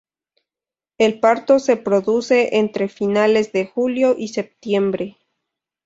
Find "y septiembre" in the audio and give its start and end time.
4.17-5.17